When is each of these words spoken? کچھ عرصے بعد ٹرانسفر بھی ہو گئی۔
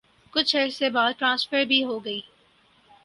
کچھ 0.33 0.55
عرصے 0.55 0.89
بعد 0.89 1.13
ٹرانسفر 1.19 1.63
بھی 1.63 1.83
ہو 1.83 1.97
گئی۔ 2.05 2.21